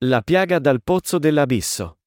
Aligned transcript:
La 0.00 0.20
piaga 0.20 0.58
dal 0.58 0.82
pozzo 0.82 1.18
dell'abisso. 1.18 2.00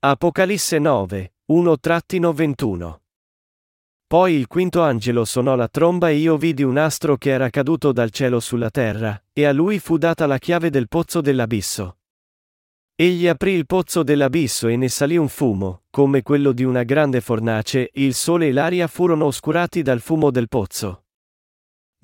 Apocalisse 0.00 0.80
9, 0.80 1.34
1-21. 1.52 2.98
Poi 4.08 4.34
il 4.34 4.48
quinto 4.48 4.82
angelo 4.82 5.24
suonò 5.24 5.54
la 5.54 5.68
tromba 5.68 6.08
e 6.08 6.16
io 6.16 6.36
vidi 6.36 6.64
un 6.64 6.76
astro 6.76 7.16
che 7.16 7.30
era 7.30 7.50
caduto 7.50 7.92
dal 7.92 8.10
cielo 8.10 8.40
sulla 8.40 8.68
terra, 8.68 9.16
e 9.32 9.44
a 9.44 9.52
lui 9.52 9.78
fu 9.78 9.96
data 9.96 10.26
la 10.26 10.38
chiave 10.38 10.70
del 10.70 10.88
pozzo 10.88 11.20
dell'abisso. 11.20 11.98
Egli 12.96 13.28
aprì 13.28 13.52
il 13.52 13.66
pozzo 13.66 14.02
dell'abisso 14.02 14.66
e 14.66 14.74
ne 14.74 14.88
salì 14.88 15.16
un 15.16 15.28
fumo, 15.28 15.84
come 15.90 16.22
quello 16.22 16.50
di 16.50 16.64
una 16.64 16.82
grande 16.82 17.20
fornace, 17.20 17.90
il 17.92 18.14
sole 18.14 18.48
e 18.48 18.52
l'aria 18.52 18.88
furono 18.88 19.26
oscurati 19.26 19.82
dal 19.82 20.00
fumo 20.00 20.32
del 20.32 20.48
pozzo. 20.48 21.03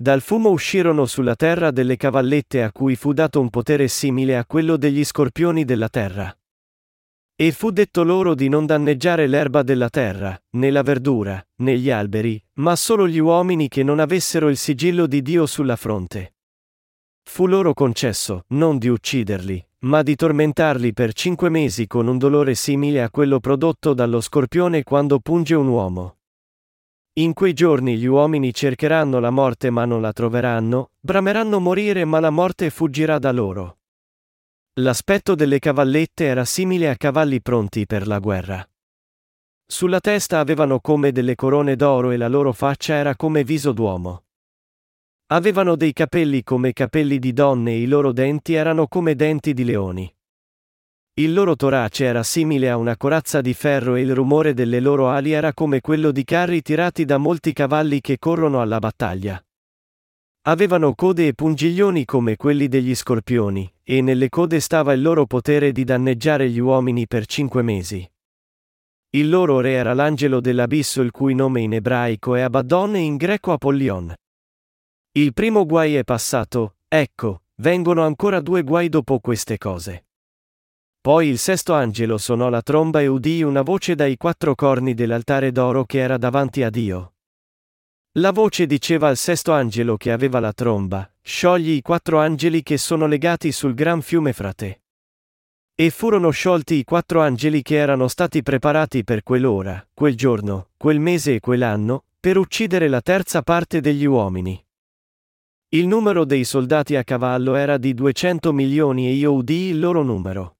Dal 0.01 0.21
fumo 0.21 0.49
uscirono 0.49 1.05
sulla 1.05 1.35
terra 1.35 1.69
delle 1.69 1.95
cavallette 1.95 2.63
a 2.63 2.71
cui 2.71 2.95
fu 2.95 3.13
dato 3.13 3.39
un 3.39 3.51
potere 3.51 3.87
simile 3.87 4.35
a 4.35 4.45
quello 4.47 4.75
degli 4.75 5.03
scorpioni 5.03 5.63
della 5.63 5.89
terra. 5.89 6.35
E 7.35 7.51
fu 7.51 7.69
detto 7.69 8.03
loro 8.03 8.33
di 8.33 8.49
non 8.49 8.65
danneggiare 8.65 9.27
l'erba 9.27 9.61
della 9.61 9.89
terra, 9.89 10.35
né 10.57 10.71
la 10.71 10.81
verdura, 10.81 11.39
né 11.57 11.77
gli 11.77 11.91
alberi, 11.91 12.43
ma 12.53 12.75
solo 12.75 13.07
gli 13.07 13.19
uomini 13.19 13.67
che 13.67 13.83
non 13.83 13.99
avessero 13.99 14.49
il 14.49 14.57
sigillo 14.57 15.05
di 15.05 15.21
Dio 15.21 15.45
sulla 15.45 15.75
fronte. 15.75 16.33
Fu 17.21 17.45
loro 17.45 17.75
concesso, 17.75 18.45
non 18.47 18.79
di 18.79 18.87
ucciderli, 18.87 19.63
ma 19.81 20.01
di 20.01 20.15
tormentarli 20.15 20.93
per 20.93 21.13
cinque 21.13 21.49
mesi 21.49 21.85
con 21.85 22.07
un 22.07 22.17
dolore 22.17 22.55
simile 22.55 23.03
a 23.03 23.11
quello 23.11 23.39
prodotto 23.39 23.93
dallo 23.93 24.19
scorpione 24.19 24.81
quando 24.81 25.19
punge 25.19 25.53
un 25.53 25.67
uomo. 25.67 26.20
In 27.15 27.33
quei 27.33 27.51
giorni 27.51 27.97
gli 27.97 28.05
uomini 28.05 28.53
cercheranno 28.53 29.19
la 29.19 29.31
morte 29.31 29.69
ma 29.69 29.83
non 29.83 29.99
la 29.99 30.13
troveranno, 30.13 30.91
brameranno 30.97 31.59
morire 31.59 32.05
ma 32.05 32.21
la 32.21 32.29
morte 32.29 32.69
fuggirà 32.69 33.19
da 33.19 33.33
loro. 33.33 33.79
L'aspetto 34.75 35.35
delle 35.35 35.59
cavallette 35.59 36.23
era 36.23 36.45
simile 36.45 36.87
a 36.87 36.95
cavalli 36.95 37.41
pronti 37.41 37.85
per 37.85 38.07
la 38.07 38.19
guerra. 38.19 38.65
Sulla 39.65 39.99
testa 39.99 40.39
avevano 40.39 40.79
come 40.79 41.11
delle 41.11 41.35
corone 41.35 41.75
d'oro 41.75 42.11
e 42.11 42.17
la 42.17 42.29
loro 42.29 42.53
faccia 42.53 42.93
era 42.93 43.17
come 43.17 43.43
viso 43.43 43.73
d'uomo. 43.73 44.23
Avevano 45.33 45.75
dei 45.75 45.91
capelli 45.91 46.43
come 46.43 46.71
capelli 46.71 47.19
di 47.19 47.33
donne 47.33 47.71
e 47.71 47.81
i 47.81 47.87
loro 47.87 48.13
denti 48.13 48.53
erano 48.53 48.87
come 48.87 49.15
denti 49.15 49.53
di 49.53 49.65
leoni. 49.65 50.13
Il 51.15 51.33
loro 51.33 51.57
torace 51.57 52.05
era 52.05 52.23
simile 52.23 52.69
a 52.69 52.77
una 52.77 52.95
corazza 52.95 53.41
di 53.41 53.53
ferro 53.53 53.95
e 53.95 54.01
il 54.01 54.15
rumore 54.15 54.53
delle 54.53 54.79
loro 54.79 55.09
ali 55.09 55.31
era 55.31 55.53
come 55.53 55.81
quello 55.81 56.09
di 56.11 56.23
carri 56.23 56.61
tirati 56.61 57.03
da 57.03 57.17
molti 57.17 57.51
cavalli 57.51 57.99
che 57.99 58.17
corrono 58.17 58.61
alla 58.61 58.79
battaglia. 58.79 59.43
Avevano 60.43 60.95
code 60.95 61.27
e 61.27 61.33
pungiglioni 61.33 62.05
come 62.05 62.37
quelli 62.37 62.69
degli 62.69 62.95
scorpioni, 62.95 63.71
e 63.83 64.01
nelle 64.01 64.29
code 64.29 64.61
stava 64.61 64.93
il 64.93 65.01
loro 65.01 65.25
potere 65.25 65.73
di 65.73 65.83
danneggiare 65.83 66.49
gli 66.49 66.59
uomini 66.59 67.05
per 67.07 67.25
cinque 67.25 67.61
mesi. 67.61 68.09
Il 69.09 69.29
loro 69.29 69.59
re 69.59 69.73
era 69.73 69.93
l'angelo 69.93 70.39
dell'abisso 70.39 71.01
il 71.01 71.11
cui 71.11 71.35
nome 71.35 71.59
in 71.59 71.73
ebraico 71.73 72.35
è 72.35 72.41
Abaddon 72.41 72.95
e 72.95 72.99
in 72.99 73.17
greco 73.17 73.51
Apollion. 73.51 74.15
Il 75.11 75.33
primo 75.33 75.65
guai 75.65 75.95
è 75.95 76.05
passato, 76.05 76.77
ecco, 76.87 77.41
vengono 77.55 78.03
ancora 78.03 78.39
due 78.39 78.63
guai 78.63 78.87
dopo 78.87 79.19
queste 79.19 79.57
cose. 79.57 80.05
Poi 81.01 81.29
il 81.29 81.39
sesto 81.39 81.73
angelo 81.73 82.19
suonò 82.19 82.49
la 82.49 82.61
tromba 82.61 83.01
e 83.01 83.07
udì 83.07 83.41
una 83.41 83.63
voce 83.63 83.95
dai 83.95 84.17
quattro 84.17 84.53
corni 84.53 84.93
dell'altare 84.93 85.51
d'oro 85.51 85.83
che 85.83 85.97
era 85.97 86.15
davanti 86.19 86.61
a 86.61 86.69
Dio. 86.69 87.13
La 88.19 88.31
voce 88.31 88.67
diceva 88.67 89.07
al 89.07 89.17
sesto 89.17 89.51
angelo 89.51 89.97
che 89.97 90.11
aveva 90.11 90.39
la 90.39 90.53
tromba, 90.53 91.11
sciogli 91.19 91.71
i 91.71 91.81
quattro 91.81 92.19
angeli 92.19 92.61
che 92.61 92.77
sono 92.77 93.07
legati 93.07 93.51
sul 93.51 93.73
gran 93.73 94.03
fiume 94.03 94.31
frate. 94.31 94.83
E 95.73 95.89
furono 95.89 96.29
sciolti 96.29 96.75
i 96.75 96.83
quattro 96.83 97.21
angeli 97.21 97.63
che 97.63 97.77
erano 97.77 98.07
stati 98.07 98.43
preparati 98.43 99.03
per 99.03 99.23
quell'ora, 99.23 99.83
quel 99.91 100.15
giorno, 100.15 100.69
quel 100.77 100.99
mese 100.99 101.33
e 101.33 101.39
quell'anno, 101.39 102.03
per 102.19 102.37
uccidere 102.37 102.87
la 102.87 103.01
terza 103.01 103.41
parte 103.41 103.81
degli 103.81 104.05
uomini. 104.05 104.63
Il 105.69 105.87
numero 105.87 106.25
dei 106.25 106.43
soldati 106.43 106.95
a 106.95 107.03
cavallo 107.03 107.55
era 107.55 107.79
di 107.79 107.95
200 107.95 108.53
milioni 108.53 109.07
e 109.07 109.13
io 109.13 109.33
udii 109.33 109.69
il 109.69 109.79
loro 109.79 110.03
numero. 110.03 110.57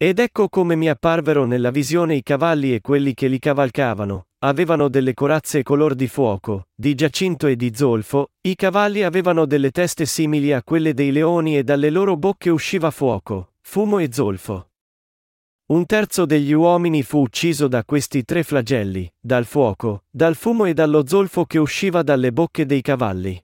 Ed 0.00 0.20
ecco 0.20 0.48
come 0.48 0.76
mi 0.76 0.88
apparvero 0.88 1.44
nella 1.44 1.72
visione 1.72 2.14
i 2.14 2.22
cavalli 2.22 2.72
e 2.72 2.80
quelli 2.80 3.14
che 3.14 3.26
li 3.26 3.40
cavalcavano, 3.40 4.28
avevano 4.44 4.88
delle 4.88 5.12
corazze 5.12 5.64
color 5.64 5.96
di 5.96 6.06
fuoco, 6.06 6.68
di 6.72 6.94
giacinto 6.94 7.48
e 7.48 7.56
di 7.56 7.74
zolfo, 7.74 8.30
i 8.42 8.54
cavalli 8.54 9.02
avevano 9.02 9.44
delle 9.44 9.72
teste 9.72 10.06
simili 10.06 10.52
a 10.52 10.62
quelle 10.62 10.94
dei 10.94 11.10
leoni 11.10 11.58
e 11.58 11.64
dalle 11.64 11.90
loro 11.90 12.16
bocche 12.16 12.48
usciva 12.48 12.92
fuoco, 12.92 13.54
fumo 13.60 13.98
e 13.98 14.10
zolfo. 14.12 14.70
Un 15.70 15.84
terzo 15.84 16.26
degli 16.26 16.52
uomini 16.52 17.02
fu 17.02 17.18
ucciso 17.18 17.66
da 17.66 17.84
questi 17.84 18.24
tre 18.24 18.44
flagelli, 18.44 19.12
dal 19.18 19.46
fuoco, 19.46 20.04
dal 20.08 20.36
fumo 20.36 20.66
e 20.66 20.74
dallo 20.74 21.08
zolfo 21.08 21.44
che 21.44 21.58
usciva 21.58 22.04
dalle 22.04 22.32
bocche 22.32 22.66
dei 22.66 22.82
cavalli. 22.82 23.42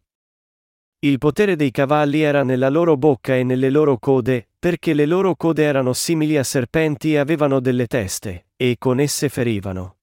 Il 1.04 1.18
potere 1.18 1.54
dei 1.54 1.70
cavalli 1.70 2.22
era 2.22 2.44
nella 2.44 2.70
loro 2.70 2.96
bocca 2.96 3.36
e 3.36 3.44
nelle 3.44 3.68
loro 3.68 3.98
code, 3.98 4.48
perché 4.58 4.94
le 4.94 5.04
loro 5.04 5.36
code 5.36 5.62
erano 5.62 5.92
simili 5.92 6.38
a 6.38 6.42
serpenti 6.42 7.12
e 7.12 7.18
avevano 7.18 7.60
delle 7.60 7.86
teste, 7.86 8.46
e 8.56 8.76
con 8.78 8.98
esse 9.00 9.28
ferivano. 9.28 9.96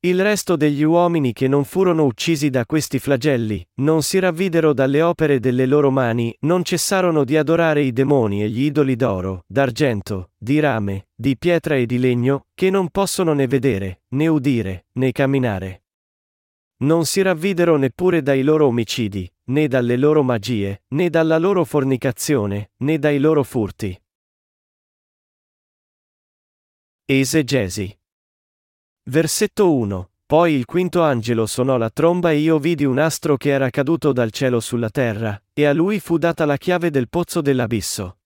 Il 0.00 0.20
resto 0.20 0.56
degli 0.56 0.82
uomini 0.82 1.32
che 1.32 1.46
non 1.46 1.62
furono 1.62 2.06
uccisi 2.06 2.50
da 2.50 2.66
questi 2.66 2.98
flagelli, 2.98 3.64
non 3.82 4.02
si 4.02 4.18
ravvidero 4.18 4.72
dalle 4.72 5.00
opere 5.00 5.38
delle 5.38 5.64
loro 5.64 5.92
mani, 5.92 6.36
non 6.40 6.64
cessarono 6.64 7.22
di 7.22 7.36
adorare 7.36 7.82
i 7.82 7.92
demoni 7.92 8.42
e 8.42 8.48
gli 8.48 8.64
idoli 8.64 8.96
d'oro, 8.96 9.44
d'argento, 9.46 10.30
di 10.36 10.58
rame, 10.58 11.06
di 11.14 11.38
pietra 11.38 11.76
e 11.76 11.86
di 11.86 12.00
legno, 12.00 12.46
che 12.52 12.68
non 12.68 12.88
possono 12.88 13.32
né 13.32 13.46
vedere, 13.46 14.00
né 14.08 14.26
udire, 14.26 14.86
né 14.94 15.12
camminare. 15.12 15.82
Non 16.82 17.04
si 17.04 17.20
ravvidero 17.20 17.76
neppure 17.76 18.22
dai 18.22 18.42
loro 18.42 18.66
omicidi, 18.66 19.30
né 19.48 19.68
dalle 19.68 19.98
loro 19.98 20.22
magie, 20.22 20.84
né 20.88 21.10
dalla 21.10 21.36
loro 21.36 21.64
fornicazione, 21.64 22.70
né 22.78 22.98
dai 22.98 23.18
loro 23.18 23.42
furti. 23.42 24.00
Esegesi. 27.04 27.98
Versetto 29.10 29.74
1. 29.74 30.10
Poi 30.24 30.54
il 30.54 30.64
quinto 30.64 31.02
angelo 31.02 31.44
suonò 31.44 31.76
la 31.76 31.90
tromba 31.90 32.30
e 32.30 32.36
io 32.36 32.58
vidi 32.58 32.84
un 32.84 32.98
astro 32.98 33.36
che 33.36 33.50
era 33.50 33.68
caduto 33.68 34.12
dal 34.12 34.30
cielo 34.30 34.60
sulla 34.60 34.88
terra, 34.88 35.42
e 35.52 35.66
a 35.66 35.74
lui 35.74 36.00
fu 36.00 36.16
data 36.16 36.46
la 36.46 36.56
chiave 36.56 36.88
del 36.90 37.10
pozzo 37.10 37.42
dell'abisso. 37.42 38.19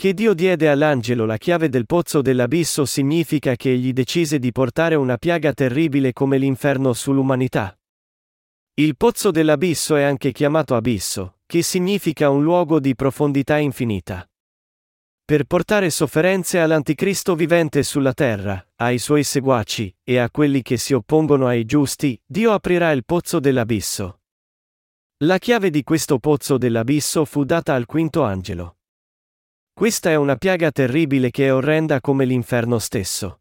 Che 0.00 0.14
Dio 0.14 0.32
diede 0.32 0.70
all'angelo 0.70 1.26
la 1.26 1.36
chiave 1.36 1.68
del 1.68 1.84
pozzo 1.84 2.22
dell'abisso 2.22 2.86
significa 2.86 3.54
che 3.54 3.72
egli 3.72 3.92
decise 3.92 4.38
di 4.38 4.50
portare 4.50 4.94
una 4.94 5.18
piaga 5.18 5.52
terribile 5.52 6.14
come 6.14 6.38
l'inferno 6.38 6.94
sull'umanità. 6.94 7.78
Il 8.76 8.96
pozzo 8.96 9.30
dell'abisso 9.30 9.96
è 9.96 10.02
anche 10.02 10.32
chiamato 10.32 10.74
abisso, 10.74 11.40
che 11.44 11.60
significa 11.60 12.30
un 12.30 12.42
luogo 12.42 12.80
di 12.80 12.94
profondità 12.94 13.58
infinita. 13.58 14.26
Per 15.22 15.44
portare 15.44 15.90
sofferenze 15.90 16.60
all'anticristo 16.60 17.34
vivente 17.34 17.82
sulla 17.82 18.14
terra, 18.14 18.66
ai 18.76 18.96
suoi 18.96 19.22
seguaci, 19.22 19.94
e 20.02 20.16
a 20.16 20.30
quelli 20.30 20.62
che 20.62 20.78
si 20.78 20.94
oppongono 20.94 21.46
ai 21.46 21.66
giusti, 21.66 22.18
Dio 22.24 22.52
aprirà 22.52 22.90
il 22.92 23.04
pozzo 23.04 23.38
dell'abisso. 23.38 24.20
La 25.24 25.36
chiave 25.36 25.68
di 25.68 25.82
questo 25.82 26.18
pozzo 26.18 26.56
dell'abisso 26.56 27.26
fu 27.26 27.44
data 27.44 27.74
al 27.74 27.84
quinto 27.84 28.22
angelo. 28.22 28.76
Questa 29.80 30.10
è 30.10 30.14
una 30.14 30.36
piaga 30.36 30.70
terribile 30.70 31.30
che 31.30 31.46
è 31.46 31.54
orrenda 31.54 32.02
come 32.02 32.26
l'inferno 32.26 32.78
stesso. 32.78 33.40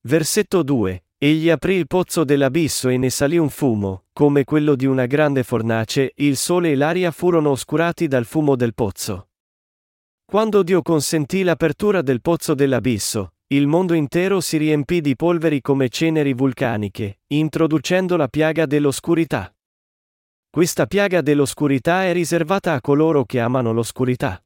Versetto 0.00 0.64
2. 0.64 1.04
Egli 1.16 1.48
aprì 1.48 1.76
il 1.76 1.86
pozzo 1.86 2.24
dell'abisso 2.24 2.88
e 2.88 2.96
ne 2.96 3.08
salì 3.08 3.38
un 3.38 3.48
fumo, 3.48 4.06
come 4.12 4.42
quello 4.42 4.74
di 4.74 4.84
una 4.84 5.06
grande 5.06 5.44
fornace, 5.44 6.10
il 6.16 6.36
sole 6.36 6.72
e 6.72 6.74
l'aria 6.74 7.12
furono 7.12 7.50
oscurati 7.50 8.08
dal 8.08 8.24
fumo 8.24 8.56
del 8.56 8.74
pozzo. 8.74 9.28
Quando 10.24 10.64
Dio 10.64 10.82
consentì 10.82 11.44
l'apertura 11.44 12.02
del 12.02 12.20
pozzo 12.20 12.54
dell'abisso, 12.54 13.34
il 13.52 13.68
mondo 13.68 13.94
intero 13.94 14.40
si 14.40 14.56
riempì 14.56 15.00
di 15.00 15.14
polveri 15.14 15.60
come 15.60 15.88
ceneri 15.88 16.32
vulcaniche, 16.32 17.20
introducendo 17.28 18.16
la 18.16 18.26
piaga 18.26 18.66
dell'oscurità. 18.66 19.54
Questa 20.50 20.86
piaga 20.88 21.20
dell'oscurità 21.20 22.06
è 22.06 22.12
riservata 22.12 22.72
a 22.72 22.80
coloro 22.80 23.24
che 23.24 23.38
amano 23.38 23.72
l'oscurità. 23.72 24.42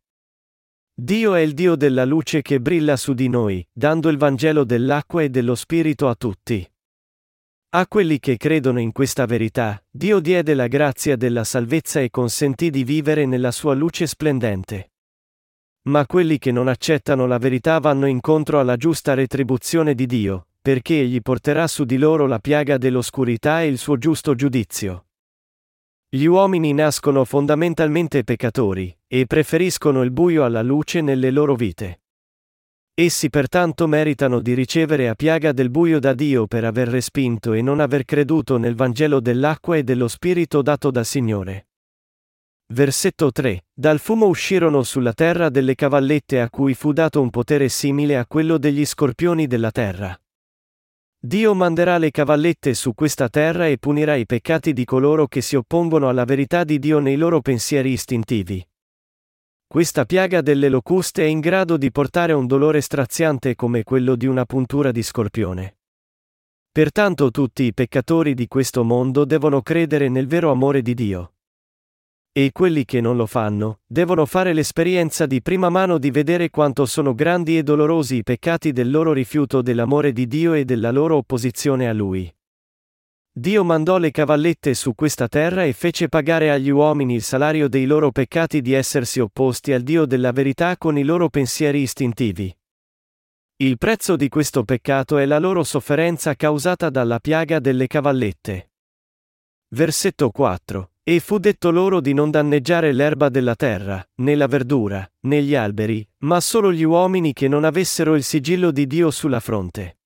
Dio 0.95 1.35
è 1.35 1.41
il 1.41 1.55
Dio 1.55 1.75
della 1.75 2.05
luce 2.05 2.43
che 2.43 2.61
brilla 2.61 2.97
su 2.97 3.15
di 3.15 3.29
noi, 3.29 3.67
dando 3.73 4.11
il 4.11 4.19
Vangelo 4.19 4.63
dell'acqua 4.63 5.23
e 5.23 5.31
dello 5.31 5.55
Spirito 5.55 6.07
a 6.07 6.15
tutti. 6.15 6.71
A 7.71 7.87
quelli 7.89 8.21
che 8.21 8.37
credono 8.37 8.79
in 8.79 8.93
questa 8.93 9.25
verità, 9.25 9.83
Dio 9.91 10.21
diede 10.21 10.53
la 10.53 10.67
grazia 10.67 11.17
della 11.17 11.45
salvezza 11.45 12.01
e 12.01 12.11
consentì 12.11 12.69
di 12.69 12.85
vivere 12.85 13.25
nella 13.25 13.51
sua 13.53 13.73
luce 13.73 14.07
splendente. 14.07 14.93
Ma 15.85 16.05
quelli 16.05 16.37
che 16.37 16.53
non 16.53 16.69
accettano 16.69 17.27
la 17.27 17.39
verità 17.39 17.79
vanno 17.79 18.05
incontro 18.05 18.61
alla 18.61 18.77
giusta 18.77 19.15
retribuzione 19.15 19.95
di 19.95 20.05
Dio, 20.05 20.49
perché 20.61 21.01
egli 21.01 21.23
porterà 21.23 21.67
su 21.69 21.85
di 21.85 21.97
loro 21.97 22.27
la 22.27 22.39
piaga 22.39 22.77
dell'oscurità 22.77 23.63
e 23.63 23.69
il 23.69 23.79
suo 23.79 23.97
giusto 23.97 24.35
giudizio. 24.35 25.07
Gli 26.15 26.27
uomini 26.27 26.75
nascono 26.75 27.25
fondamentalmente 27.25 28.23
peccatori, 28.23 28.95
e 29.07 29.25
preferiscono 29.25 30.03
il 30.03 30.11
buio 30.11 30.45
alla 30.45 30.61
luce 30.61 31.01
nelle 31.01 31.31
loro 31.31 31.55
vite. 31.55 32.03
Essi 32.93 33.31
pertanto 33.31 33.87
meritano 33.87 34.41
di 34.41 34.53
ricevere 34.53 35.09
a 35.09 35.15
piaga 35.15 35.53
del 35.53 35.71
buio 35.71 35.99
da 35.99 36.13
Dio 36.13 36.47
per 36.47 36.67
aver 36.67 36.89
respinto 36.89 37.55
e 37.55 37.63
non 37.63 37.81
aver 37.81 38.05
creduto 38.05 38.59
nel 38.59 38.75
Vangelo 38.75 39.21
dell'acqua 39.21 39.79
e 39.79 39.85
dello 39.85 40.07
Spirito 40.07 40.61
dato 40.61 40.91
dal 40.91 41.07
Signore. 41.07 41.69
Versetto 42.75 43.33
3. 43.33 43.65
Dal 43.73 43.99
fumo 43.99 44.27
uscirono 44.27 44.83
sulla 44.83 45.15
terra 45.15 45.49
delle 45.49 45.75
cavallette 45.75 46.43
a 46.43 46.51
cui 46.51 46.75
fu 46.75 46.93
dato 46.93 47.23
un 47.23 47.31
potere 47.31 47.71
simile 47.71 48.19
a 48.19 48.27
quello 48.27 48.59
degli 48.59 48.85
scorpioni 48.85 49.47
della 49.47 49.71
terra. 49.71 50.22
Dio 51.25 51.55
manderà 51.55 51.99
le 51.99 52.11
cavallette 52.11 52.75
su 52.75 52.95
questa 52.95 53.29
terra 53.29 53.69
e 53.69 53.79
punirà 53.79 54.17
i 54.17 54.27
peccati 54.27 54.73
di 54.73 54.85
coloro 54.85 55.29
che 55.29 55.41
si 55.41 55.55
oppongono 55.55 56.09
alla 56.09 56.25
verità 56.25 56.65
di 56.65 56.81
Dio 56.81 56.99
nei 56.99 57.15
loro 57.15 57.41
pensieri 57.41 57.93
istintivi. 57.93 58.67
Questa 59.65 60.05
piaga 60.05 60.41
delle 60.41 60.69
locuste 60.69 61.23
è 61.23 61.27
in 61.27 61.39
grado 61.39 61.77
di 61.77 61.93
portare 61.93 62.33
un 62.33 62.49
dolore 62.49 62.81
straziante 62.81 63.55
come 63.55 63.85
quello 63.85 64.17
di 64.17 64.27
una 64.27 64.45
puntura 64.45 64.91
di 64.91 65.05
scorpione. 65.05 65.77
Pertanto 66.73 67.31
tutti 67.31 67.63
i 67.63 67.73
peccatori 67.73 68.35
di 68.35 68.49
questo 68.49 68.83
mondo 68.83 69.25
devono 69.25 69.63
credere 69.63 70.09
nel 70.09 70.27
vero 70.27 70.51
amore 70.51 70.83
di 70.83 70.95
Dio. 70.95 71.35
E 72.35 72.51
quelli 72.51 72.87
che 72.87 73.03
non 73.03 73.17
lo 73.17 73.27
fanno, 73.27 73.81
devono 73.87 74.25
fare 74.25 74.55
l'esperienza 74.55 75.27
di 75.27 75.43
prima 75.43 75.69
mano 75.69 75.99
di 75.99 76.11
vedere 76.11 76.49
quanto 76.49 76.87
sono 76.87 77.15
grandi 77.15 77.59
e 77.59 77.63
dolorosi 77.63 78.17
i 78.17 78.23
peccati 78.23 78.73
del 78.73 78.91
loro 78.91 79.13
rifiuto 79.13 79.61
dell'amore 79.61 80.13
di 80.13 80.27
Dio 80.27 80.55
e 80.55 80.65
della 80.65 80.91
loro 80.91 81.17
opposizione 81.17 81.91
a 81.91 81.93
Lui. 81.93 82.35
Dio 83.31 83.65
mandò 83.65 83.99
le 83.99 84.11
cavallette 84.11 84.73
su 84.73 84.95
questa 84.95 85.29
terra 85.29 85.65
e 85.65 85.75
fece 85.75 86.09
pagare 86.09 86.51
agli 86.51 86.71
uomini 86.71 87.17
il 87.17 87.23
salario 87.23 87.69
dei 87.69 87.85
loro 87.85 88.11
peccati 88.11 88.63
di 88.63 88.73
essersi 88.73 89.21
opposti 89.21 89.75
al 89.75 89.83
Dio 89.83 90.07
della 90.07 90.33
verità 90.33 90.79
con 90.79 90.97
i 90.97 91.03
loro 91.03 91.29
pensieri 91.29 91.83
istintivi. 91.83 92.55
Il 93.57 93.77
prezzo 93.77 94.17
di 94.17 94.31
questo 94.31 94.65
peccato 94.65 95.19
è 95.19 95.27
la 95.27 95.39
loro 95.39 95.65
sofferenza 95.65 96.35
causata 96.35 96.89
dalla 96.89 97.19
piaga 97.21 97.59
delle 97.59 97.87
cavallette. 97.87 98.71
Versetto 99.69 100.31
4. 100.31 100.92
E 101.05 101.19
fu 101.19 101.39
detto 101.39 101.73
loro 101.73 102.01
di 102.01 102.13
non 102.13 102.31
danneggiare 102.31 102.93
l'erba 102.93 103.29
della 103.29 103.57
terra, 103.57 104.01
né 104.21 104.37
la 104.37 104.47
verdura, 104.47 105.05
né 105.23 105.43
gli 105.43 105.57
alberi, 105.57 106.09
ma 106.19 106.41
solo 106.41 106.73
gli 106.73 106.85
uomini 106.85 107.33
che 107.33 107.49
non 107.49 107.65
avessero 107.65 108.15
il 108.15 108.23
sigillo 108.23 108.71
di 108.71 108.87
Dio 108.87 109.11
sulla 109.11 109.41
fronte. 109.41 109.99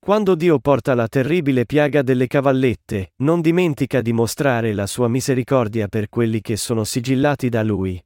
Quando 0.00 0.34
Dio 0.34 0.58
porta 0.58 0.94
la 0.94 1.06
terribile 1.06 1.64
piaga 1.64 2.02
delle 2.02 2.26
cavallette, 2.26 3.12
non 3.18 3.40
dimentica 3.40 4.00
di 4.00 4.12
mostrare 4.12 4.72
la 4.72 4.88
sua 4.88 5.06
misericordia 5.06 5.86
per 5.86 6.08
quelli 6.08 6.40
che 6.40 6.56
sono 6.56 6.82
sigillati 6.82 7.48
da 7.48 7.62
Lui. 7.62 8.02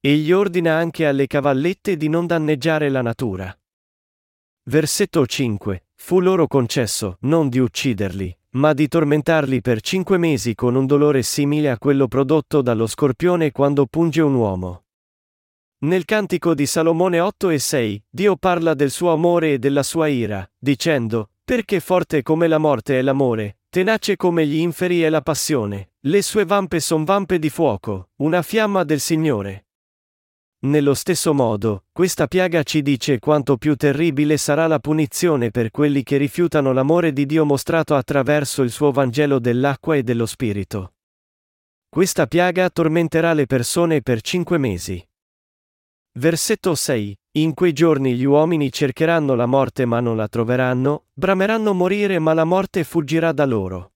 Egli 0.00 0.30
ordina 0.32 0.76
anche 0.76 1.06
alle 1.06 1.26
cavallette 1.26 1.96
di 1.96 2.08
non 2.08 2.26
danneggiare 2.26 2.90
la 2.90 3.00
natura. 3.00 3.58
Versetto 4.64 5.24
5. 5.24 5.86
Fu 5.94 6.20
loro 6.20 6.46
concesso 6.46 7.16
non 7.20 7.48
di 7.48 7.58
ucciderli, 7.58 8.36
ma 8.50 8.72
di 8.72 8.88
tormentarli 8.88 9.60
per 9.60 9.80
cinque 9.80 10.16
mesi 10.16 10.54
con 10.54 10.74
un 10.74 10.86
dolore 10.86 11.22
simile 11.22 11.70
a 11.70 11.78
quello 11.78 12.08
prodotto 12.08 12.62
dallo 12.62 12.86
scorpione 12.86 13.50
quando 13.50 13.86
punge 13.86 14.22
un 14.22 14.34
uomo. 14.34 14.84
Nel 15.80 16.04
cantico 16.04 16.54
di 16.54 16.66
Salomone 16.66 17.20
8 17.20 17.50
e 17.50 17.58
6, 17.58 18.04
Dio 18.08 18.36
parla 18.36 18.74
del 18.74 18.90
suo 18.90 19.12
amore 19.12 19.52
e 19.52 19.58
della 19.58 19.82
sua 19.82 20.08
ira, 20.08 20.50
dicendo, 20.58 21.30
perché 21.44 21.78
forte 21.78 22.22
come 22.22 22.48
la 22.48 22.58
morte 22.58 22.98
è 22.98 23.02
l'amore, 23.02 23.58
tenace 23.68 24.16
come 24.16 24.46
gli 24.46 24.56
inferi 24.56 25.02
è 25.02 25.08
la 25.08 25.22
passione, 25.22 25.92
le 26.00 26.22
sue 26.22 26.44
vampe 26.44 26.80
son 26.80 27.04
vampe 27.04 27.38
di 27.38 27.50
fuoco, 27.50 28.10
una 28.16 28.42
fiamma 28.42 28.82
del 28.82 28.98
Signore. 28.98 29.67
Nello 30.60 30.94
stesso 30.94 31.32
modo, 31.32 31.84
questa 31.92 32.26
piaga 32.26 32.64
ci 32.64 32.82
dice 32.82 33.20
quanto 33.20 33.56
più 33.58 33.76
terribile 33.76 34.36
sarà 34.36 34.66
la 34.66 34.80
punizione 34.80 35.52
per 35.52 35.70
quelli 35.70 36.02
che 36.02 36.16
rifiutano 36.16 36.72
l'amore 36.72 37.12
di 37.12 37.26
Dio 37.26 37.44
mostrato 37.44 37.94
attraverso 37.94 38.62
il 38.62 38.72
suo 38.72 38.90
Vangelo 38.90 39.38
dell'acqua 39.38 39.94
e 39.94 40.02
dello 40.02 40.26
Spirito. 40.26 40.94
Questa 41.88 42.26
piaga 42.26 42.70
tormenterà 42.70 43.34
le 43.34 43.46
persone 43.46 44.02
per 44.02 44.20
cinque 44.20 44.58
mesi. 44.58 45.00
Versetto 46.18 46.74
6. 46.74 47.16
In 47.38 47.54
quei 47.54 47.72
giorni 47.72 48.16
gli 48.16 48.24
uomini 48.24 48.72
cercheranno 48.72 49.36
la 49.36 49.46
morte 49.46 49.84
ma 49.84 50.00
non 50.00 50.16
la 50.16 50.26
troveranno, 50.26 51.04
brameranno 51.12 51.72
morire 51.72 52.18
ma 52.18 52.34
la 52.34 52.44
morte 52.44 52.82
fuggirà 52.82 53.30
da 53.30 53.46
loro. 53.46 53.92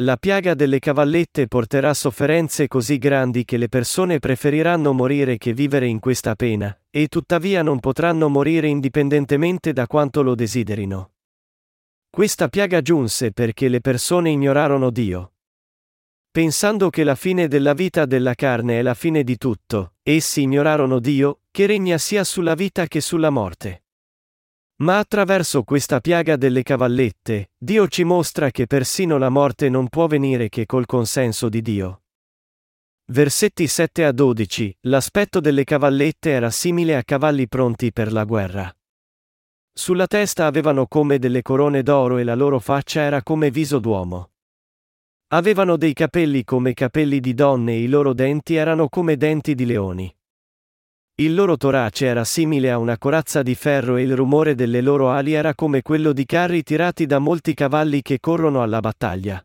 La 0.00 0.18
piaga 0.18 0.52
delle 0.52 0.78
cavallette 0.78 1.48
porterà 1.48 1.94
sofferenze 1.94 2.68
così 2.68 2.98
grandi 2.98 3.46
che 3.46 3.56
le 3.56 3.70
persone 3.70 4.18
preferiranno 4.18 4.92
morire 4.92 5.38
che 5.38 5.54
vivere 5.54 5.86
in 5.86 6.00
questa 6.00 6.34
pena, 6.34 6.78
e 6.90 7.06
tuttavia 7.06 7.62
non 7.62 7.80
potranno 7.80 8.28
morire 8.28 8.68
indipendentemente 8.68 9.72
da 9.72 9.86
quanto 9.86 10.20
lo 10.20 10.34
desiderino. 10.34 11.12
Questa 12.10 12.48
piaga 12.48 12.82
giunse 12.82 13.32
perché 13.32 13.68
le 13.68 13.80
persone 13.80 14.28
ignorarono 14.28 14.90
Dio. 14.90 15.32
Pensando 16.30 16.90
che 16.90 17.02
la 17.02 17.14
fine 17.14 17.48
della 17.48 17.72
vita 17.72 18.04
della 18.04 18.34
carne 18.34 18.78
è 18.78 18.82
la 18.82 18.92
fine 18.92 19.24
di 19.24 19.38
tutto, 19.38 19.94
essi 20.02 20.42
ignorarono 20.42 20.98
Dio, 20.98 21.40
che 21.50 21.64
regna 21.64 21.96
sia 21.96 22.22
sulla 22.22 22.54
vita 22.54 22.86
che 22.86 23.00
sulla 23.00 23.30
morte. 23.30 23.85
Ma 24.78 24.98
attraverso 24.98 25.62
questa 25.62 26.00
piaga 26.00 26.36
delle 26.36 26.62
cavallette, 26.62 27.52
Dio 27.56 27.88
ci 27.88 28.04
mostra 28.04 28.50
che 28.50 28.66
persino 28.66 29.16
la 29.16 29.30
morte 29.30 29.70
non 29.70 29.88
può 29.88 30.06
venire 30.06 30.50
che 30.50 30.66
col 30.66 30.84
consenso 30.84 31.48
di 31.48 31.62
Dio. 31.62 32.02
Versetti 33.06 33.66
7 33.68 34.04
a 34.04 34.12
12 34.12 34.78
L'aspetto 34.82 35.40
delle 35.40 35.64
cavallette 35.64 36.28
era 36.28 36.50
simile 36.50 36.94
a 36.94 37.04
cavalli 37.04 37.48
pronti 37.48 37.90
per 37.90 38.12
la 38.12 38.24
guerra. 38.24 38.70
Sulla 39.72 40.06
testa 40.06 40.44
avevano 40.44 40.86
come 40.86 41.18
delle 41.18 41.40
corone 41.40 41.82
d'oro 41.82 42.18
e 42.18 42.24
la 42.24 42.34
loro 42.34 42.58
faccia 42.58 43.00
era 43.00 43.22
come 43.22 43.50
viso 43.50 43.78
d'uomo. 43.78 44.32
Avevano 45.28 45.78
dei 45.78 45.94
capelli 45.94 46.44
come 46.44 46.74
capelli 46.74 47.20
di 47.20 47.32
donne 47.32 47.72
e 47.72 47.82
i 47.82 47.88
loro 47.88 48.12
denti 48.12 48.56
erano 48.56 48.90
come 48.90 49.16
denti 49.16 49.54
di 49.54 49.64
leoni. 49.64 50.14
Il 51.18 51.34
loro 51.34 51.56
torace 51.56 52.04
era 52.04 52.24
simile 52.24 52.70
a 52.70 52.76
una 52.76 52.98
corazza 52.98 53.42
di 53.42 53.54
ferro 53.54 53.96
e 53.96 54.02
il 54.02 54.14
rumore 54.14 54.54
delle 54.54 54.82
loro 54.82 55.10
ali 55.10 55.32
era 55.32 55.54
come 55.54 55.80
quello 55.80 56.12
di 56.12 56.26
carri 56.26 56.62
tirati 56.62 57.06
da 57.06 57.18
molti 57.18 57.54
cavalli 57.54 58.02
che 58.02 58.20
corrono 58.20 58.60
alla 58.60 58.80
battaglia. 58.80 59.42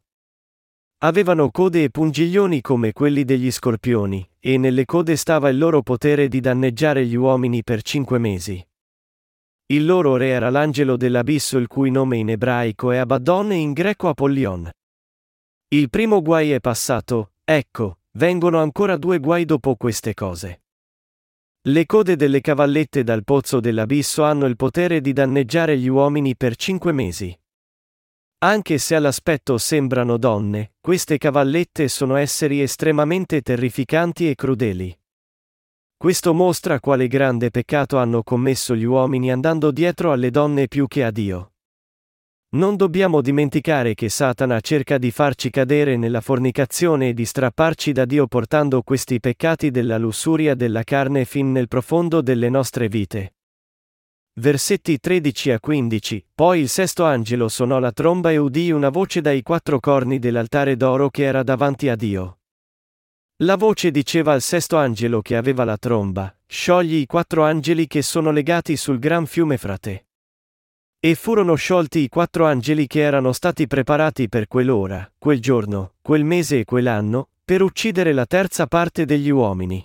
Avevano 1.04 1.50
code 1.50 1.84
e 1.84 1.90
pungiglioni 1.90 2.60
come 2.60 2.92
quelli 2.92 3.24
degli 3.24 3.50
scorpioni, 3.50 4.30
e 4.38 4.58
nelle 4.58 4.84
code 4.84 5.16
stava 5.16 5.48
il 5.48 5.58
loro 5.58 5.82
potere 5.82 6.28
di 6.28 6.42
danneggiare 6.42 7.06
gli 7.06 7.16
uomini 7.16 7.64
per 7.64 7.84
cinque 7.84 8.18
mesi. 8.18 8.62
Il 9.68 9.86
loro 9.86 10.18
re 10.18 10.28
era 10.28 10.50
l'angelo 10.50 10.98
dell'abisso 10.98 11.58
il 11.58 11.68
cui 11.68 11.90
nome 11.90 12.18
in 12.18 12.32
ebraico 12.32 12.92
è 12.92 12.98
Abaddon 12.98 13.54
e 13.54 13.56
in 13.56 13.72
greco 13.72 14.10
Apollion. 14.10 14.70
Il 15.70 15.90
primo 15.90 16.22
guai 16.22 16.52
è 16.52 16.60
passato, 16.60 17.32
ecco, 17.46 18.00
vengono 18.18 18.60
ancora 18.60 18.98
due 18.98 19.20
guai 19.20 19.46
dopo 19.46 19.78
queste 19.78 20.14
cose. 20.14 20.61
Le 21.66 21.86
code 21.86 22.16
delle 22.16 22.42
cavallette 22.42 23.04
dal 23.04 23.24
pozzo 23.24 23.60
dell'abisso 23.60 24.24
hanno 24.24 24.48
il 24.48 24.56
potere 24.56 25.00
di 25.00 25.14
danneggiare 25.14 25.78
gli 25.78 25.90
uomini 25.90 26.36
per 26.36 26.56
cinque 26.56 26.92
mesi. 26.92 27.40
Anche 28.40 28.80
se 28.80 28.96
all'aspetto 28.96 29.60
sembrano 29.60 30.18
donne, 30.18 30.74
queste 30.82 31.20
cavallette 31.20 31.88
sono 31.88 32.16
esseri 32.16 32.64
estremamente 32.64 33.44
terrificanti 33.44 34.28
e 34.28 34.34
crudeli. 34.34 35.00
Questo 35.96 36.34
mostra 36.34 36.80
quale 36.80 37.06
grande 37.08 37.52
peccato 37.52 38.00
hanno 38.00 38.24
commesso 38.24 38.76
gli 38.76 38.86
uomini 38.86 39.32
andando 39.32 39.70
dietro 39.70 40.12
alle 40.12 40.32
donne 40.32 40.68
più 40.68 40.88
che 40.88 41.04
a 41.04 41.12
Dio. 41.12 41.51
Non 42.54 42.76
dobbiamo 42.76 43.22
dimenticare 43.22 43.94
che 43.94 44.10
Satana 44.10 44.60
cerca 44.60 44.98
di 44.98 45.10
farci 45.10 45.50
cadere 45.50 45.96
nella 45.96 46.20
fornicazione 46.20 47.10
e 47.10 47.14
di 47.14 47.24
strapparci 47.24 47.94
da 47.94 48.04
Dio 48.04 48.28
portando 48.28 48.82
questi 48.82 49.22
peccati 49.22 49.72
della 49.72 49.98
lussuria 49.98 50.54
della 50.54 50.84
carne 50.84 51.24
fin 51.24 51.54
nel 51.54 51.70
profondo 51.70 52.20
delle 52.20 52.50
nostre 52.50 52.90
vite. 52.90 53.36
Versetti 54.34 55.00
13 55.00 55.52
a 55.52 55.60
15 55.62 56.26
Poi 56.36 56.60
il 56.60 56.68
sesto 56.68 57.06
angelo 57.06 57.48
suonò 57.48 57.80
la 57.80 57.94
tromba 57.94 58.32
e 58.32 58.38
udì 58.38 58.70
una 58.72 58.90
voce 58.90 59.22
dai 59.22 59.44
quattro 59.44 59.80
corni 59.80 60.20
dell'altare 60.20 60.76
d'oro 60.76 61.10
che 61.10 61.24
era 61.24 61.44
davanti 61.44 61.88
a 61.88 61.96
Dio. 61.96 62.40
La 63.44 63.56
voce 63.56 63.92
diceva 63.92 64.34
al 64.34 64.42
sesto 64.42 64.76
angelo 64.76 65.22
che 65.22 65.38
aveva 65.38 65.64
la 65.64 65.78
tromba, 65.78 66.36
sciogli 66.48 66.96
i 66.96 67.06
quattro 67.06 67.46
angeli 67.46 67.88
che 67.88 68.02
sono 68.02 68.32
legati 68.32 68.76
sul 68.76 69.00
gran 69.00 69.26
fiume 69.26 69.58
frate. 69.58 70.08
E 71.04 71.16
furono 71.16 71.56
sciolti 71.56 71.98
i 71.98 72.10
quattro 72.10 72.46
angeli 72.46 72.86
che 72.86 73.00
erano 73.00 73.32
stati 73.32 73.66
preparati 73.66 74.30
per 74.30 74.48
quell'ora, 74.48 75.12
quel 75.18 75.40
giorno, 75.40 75.96
quel 76.00 76.24
mese 76.24 76.60
e 76.60 76.64
quell'anno, 76.64 77.30
per 77.44 77.64
uccidere 77.64 78.14
la 78.14 78.28
terza 78.28 78.68
parte 78.68 79.06
degli 79.06 79.32
uomini. 79.32 79.84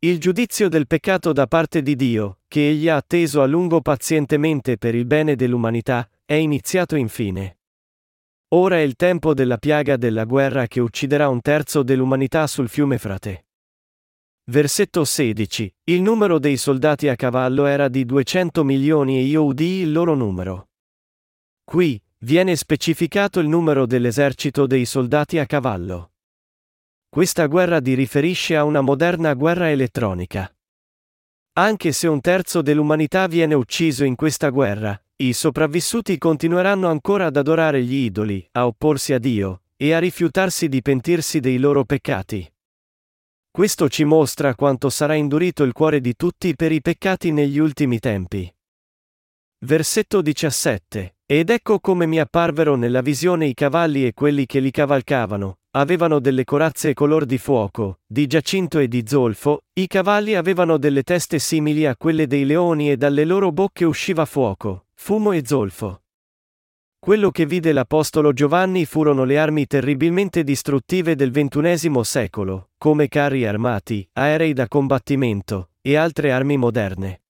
Il 0.00 0.20
giudizio 0.20 0.68
del 0.68 0.86
peccato 0.86 1.32
da 1.32 1.46
parte 1.46 1.80
di 1.80 1.96
Dio, 1.96 2.40
che 2.46 2.68
egli 2.68 2.90
ha 2.90 2.96
atteso 2.96 3.40
a 3.40 3.46
lungo 3.46 3.80
pazientemente 3.80 4.76
per 4.76 4.94
il 4.94 5.06
bene 5.06 5.34
dell'umanità, 5.34 6.06
è 6.26 6.34
iniziato 6.34 6.94
infine. 6.94 7.60
ora 8.48 8.76
è 8.76 8.80
il 8.80 8.96
tempo 8.96 9.32
della 9.32 9.56
piaga 9.56 9.96
della 9.96 10.24
guerra 10.24 10.66
che 10.66 10.80
ucciderà 10.80 11.30
un 11.30 11.40
terzo 11.40 11.82
dell'umanità 11.82 12.46
sul 12.46 12.68
fiume 12.68 12.98
Frate. 12.98 13.46
Versetto 14.44 15.04
16. 15.04 15.72
Il 15.84 16.02
numero 16.02 16.40
dei 16.40 16.56
soldati 16.56 17.06
a 17.06 17.14
cavallo 17.14 17.64
era 17.66 17.86
di 17.86 18.04
200 18.04 18.64
milioni 18.64 19.18
e 19.18 19.22
io 19.22 19.44
udii 19.44 19.82
il 19.82 19.92
loro 19.92 20.16
numero. 20.16 20.70
Qui, 21.62 22.02
viene 22.18 22.56
specificato 22.56 23.38
il 23.38 23.46
numero 23.46 23.86
dell'esercito 23.86 24.66
dei 24.66 24.84
soldati 24.84 25.38
a 25.38 25.46
cavallo. 25.46 26.14
Questa 27.08 27.46
guerra 27.46 27.78
di 27.78 27.94
riferisce 27.94 28.56
a 28.56 28.64
una 28.64 28.80
moderna 28.80 29.32
guerra 29.34 29.70
elettronica. 29.70 30.52
Anche 31.52 31.92
se 31.92 32.08
un 32.08 32.20
terzo 32.20 32.62
dell'umanità 32.62 33.28
viene 33.28 33.54
ucciso 33.54 34.02
in 34.02 34.16
questa 34.16 34.48
guerra, 34.48 35.00
i 35.18 35.34
sopravvissuti 35.34 36.18
continueranno 36.18 36.88
ancora 36.88 37.26
ad 37.26 37.36
adorare 37.36 37.84
gli 37.84 37.94
idoli, 37.94 38.44
a 38.52 38.66
opporsi 38.66 39.12
a 39.12 39.20
Dio, 39.20 39.62
e 39.76 39.92
a 39.92 40.00
rifiutarsi 40.00 40.68
di 40.68 40.82
pentirsi 40.82 41.38
dei 41.38 41.58
loro 41.58 41.84
peccati. 41.84 42.52
Questo 43.54 43.90
ci 43.90 44.04
mostra 44.04 44.54
quanto 44.54 44.88
sarà 44.88 45.12
indurito 45.12 45.62
il 45.62 45.74
cuore 45.74 46.00
di 46.00 46.16
tutti 46.16 46.56
per 46.56 46.72
i 46.72 46.80
peccati 46.80 47.32
negli 47.32 47.58
ultimi 47.58 47.98
tempi. 47.98 48.50
Versetto 49.66 50.22
17. 50.22 51.16
Ed 51.26 51.50
ecco 51.50 51.78
come 51.78 52.06
mi 52.06 52.18
apparvero 52.18 52.76
nella 52.76 53.02
visione 53.02 53.44
i 53.44 53.52
cavalli 53.52 54.06
e 54.06 54.14
quelli 54.14 54.46
che 54.46 54.58
li 54.58 54.70
cavalcavano, 54.70 55.58
avevano 55.72 56.18
delle 56.18 56.44
corazze 56.44 56.94
color 56.94 57.26
di 57.26 57.36
fuoco, 57.36 57.98
di 58.06 58.26
giacinto 58.26 58.78
e 58.78 58.88
di 58.88 59.04
zolfo, 59.06 59.64
i 59.74 59.86
cavalli 59.86 60.34
avevano 60.34 60.78
delle 60.78 61.02
teste 61.02 61.38
simili 61.38 61.84
a 61.84 61.94
quelle 61.94 62.26
dei 62.26 62.46
leoni 62.46 62.90
e 62.90 62.96
dalle 62.96 63.26
loro 63.26 63.52
bocche 63.52 63.84
usciva 63.84 64.24
fuoco, 64.24 64.86
fumo 64.94 65.32
e 65.32 65.42
zolfo. 65.44 66.01
Quello 67.04 67.32
che 67.32 67.46
vide 67.46 67.72
l'Apostolo 67.72 68.32
Giovanni 68.32 68.84
furono 68.84 69.24
le 69.24 69.36
armi 69.36 69.66
terribilmente 69.66 70.44
distruttive 70.44 71.16
del 71.16 71.32
ventunesimo 71.32 72.04
secolo, 72.04 72.68
come 72.78 73.08
carri 73.08 73.44
armati, 73.44 74.08
aerei 74.12 74.52
da 74.52 74.68
combattimento, 74.68 75.70
e 75.80 75.96
altre 75.96 76.30
armi 76.30 76.56
moderne. 76.56 77.22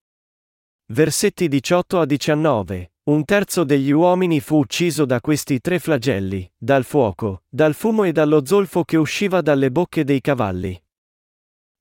Versetti 0.93 1.49
18 1.49 2.00
a 2.00 2.05
19. 2.05 2.93
Un 3.05 3.25
terzo 3.25 3.64
degli 3.64 3.93
uomini 3.93 4.41
fu 4.41 4.59
ucciso 4.59 5.07
da 5.07 5.23
questi 5.23 5.59
tre 5.59 5.79
flagelli, 5.79 6.52
dal 6.55 6.85
fuoco, 6.85 7.45
dal 7.49 7.73
fumo 7.73 8.05
e 8.05 8.12
dallo 8.12 8.45
zolfo 8.45 8.85
che 8.85 8.99
usciva 8.99 9.41
dalle 9.41 9.71
bocche 9.71 10.05
dei 10.05 10.21
cavalli. 10.21 10.79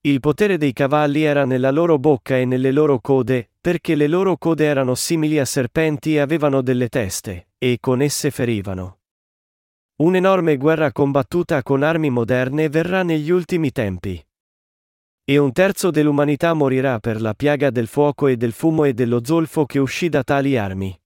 Il 0.03 0.20
potere 0.20 0.58
dei 0.58 0.74
cavalli 0.74 1.22
era 1.22 1.46
nella 1.46 1.70
loro 1.70 2.00
bocca 2.00 2.36
e 2.36 2.43
nelle 2.43 2.72
loro 2.72 3.00
code, 3.00 3.51
perché 3.62 3.93
le 3.93 4.08
loro 4.08 4.36
code 4.36 4.65
erano 4.65 4.96
simili 4.96 5.38
a 5.38 5.46
serpenti 5.46 6.15
e 6.15 6.20
avevano 6.20 6.63
delle 6.63 6.89
teste, 6.89 7.50
e 7.60 7.77
con 7.79 8.01
esse 8.01 8.31
ferivano. 8.31 9.01
Un'enorme 9.98 10.58
guerra 10.58 10.91
combattuta 10.91 11.62
con 11.62 11.84
armi 11.84 12.10
moderne 12.10 12.67
verrà 12.67 13.03
negli 13.03 13.29
ultimi 13.29 13.72
tempi. 13.72 14.20
E 15.24 15.38
un 15.38 15.51
terzo 15.51 15.91
dell'umanità 15.91 16.55
morirà 16.55 16.98
per 17.00 17.22
la 17.22 17.36
piaga 17.36 17.70
del 17.70 17.86
fuoco 17.86 18.25
e 18.25 18.38
del 18.38 18.53
fumo 18.53 18.86
e 18.86 18.96
dello 18.96 19.24
zolfo 19.24 19.67
che 19.67 19.77
uscì 19.77 20.10
da 20.10 20.24
tali 20.24 20.58
armi. 20.58 21.00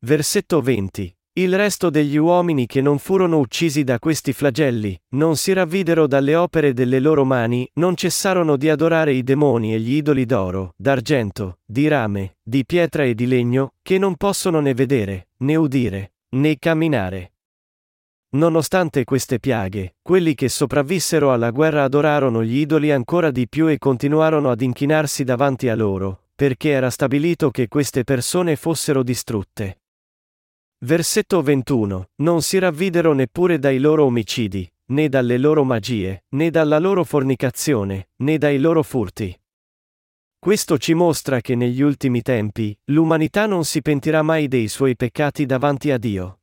Versetto 0.00 0.60
20. 0.60 1.16
Il 1.38 1.54
resto 1.54 1.90
degli 1.90 2.16
uomini 2.16 2.64
che 2.64 2.80
non 2.80 2.98
furono 2.98 3.36
uccisi 3.36 3.84
da 3.84 3.98
questi 3.98 4.32
flagelli, 4.32 4.98
non 5.16 5.36
si 5.36 5.52
ravvidero 5.52 6.06
dalle 6.06 6.34
opere 6.34 6.72
delle 6.72 6.98
loro 6.98 7.26
mani, 7.26 7.68
non 7.74 7.94
cessarono 7.94 8.56
di 8.56 8.70
adorare 8.70 9.12
i 9.12 9.22
demoni 9.22 9.74
e 9.74 9.78
gli 9.78 9.96
idoli 9.96 10.24
d'oro, 10.24 10.72
d'argento, 10.78 11.58
di 11.62 11.88
rame, 11.88 12.38
di 12.42 12.64
pietra 12.64 13.04
e 13.04 13.14
di 13.14 13.26
legno, 13.26 13.74
che 13.82 13.98
non 13.98 14.16
possono 14.16 14.60
né 14.60 14.72
vedere, 14.72 15.28
né 15.40 15.56
udire, 15.56 16.14
né 16.30 16.56
camminare. 16.58 17.32
Nonostante 18.30 19.04
queste 19.04 19.38
piaghe, 19.38 19.96
quelli 20.00 20.34
che 20.34 20.48
sopravvissero 20.48 21.34
alla 21.34 21.50
guerra 21.50 21.82
adorarono 21.82 22.42
gli 22.42 22.56
idoli 22.56 22.90
ancora 22.90 23.30
di 23.30 23.46
più 23.46 23.68
e 23.68 23.76
continuarono 23.76 24.48
ad 24.48 24.62
inchinarsi 24.62 25.22
davanti 25.22 25.68
a 25.68 25.74
loro, 25.74 26.28
perché 26.34 26.70
era 26.70 26.88
stabilito 26.88 27.50
che 27.50 27.68
queste 27.68 28.04
persone 28.04 28.56
fossero 28.56 29.02
distrutte. 29.02 29.80
Versetto 30.86 31.42
21. 31.42 32.10
Non 32.22 32.42
si 32.42 32.60
ravvidero 32.60 33.12
neppure 33.12 33.58
dai 33.58 33.80
loro 33.80 34.04
omicidi, 34.04 34.72
né 34.90 35.08
dalle 35.08 35.36
loro 35.36 35.64
magie, 35.64 36.26
né 36.36 36.48
dalla 36.48 36.78
loro 36.78 37.02
fornicazione, 37.02 38.10
né 38.18 38.38
dai 38.38 38.60
loro 38.60 38.84
furti. 38.84 39.36
Questo 40.38 40.78
ci 40.78 40.94
mostra 40.94 41.40
che 41.40 41.56
negli 41.56 41.80
ultimi 41.80 42.22
tempi, 42.22 42.78
l'umanità 42.84 43.46
non 43.46 43.64
si 43.64 43.82
pentirà 43.82 44.22
mai 44.22 44.46
dei 44.46 44.68
suoi 44.68 44.94
peccati 44.94 45.44
davanti 45.44 45.90
a 45.90 45.98
Dio. 45.98 46.38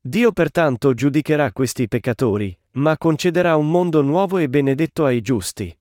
Dio 0.00 0.30
pertanto 0.30 0.94
giudicherà 0.94 1.50
questi 1.50 1.88
peccatori, 1.88 2.56
ma 2.74 2.96
concederà 2.96 3.56
un 3.56 3.68
mondo 3.68 4.00
nuovo 4.00 4.38
e 4.38 4.48
benedetto 4.48 5.04
ai 5.04 5.20
giusti. 5.22 5.76